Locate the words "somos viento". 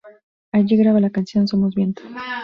1.47-2.01